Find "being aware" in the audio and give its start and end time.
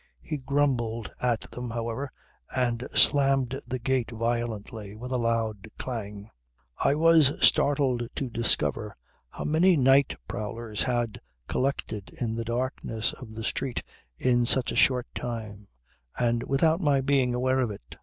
17.01-17.59